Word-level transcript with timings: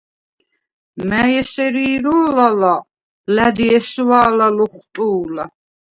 მა̈ჲ 1.09 1.31
ესერ 1.41 1.75
ირო̄ლ 1.91 2.35
ალა̄, 2.47 2.81
ლა̈დი 3.35 3.65
ესვა̄ლა 3.77 4.47
ლოხვტუ̄ლა: 4.55 5.45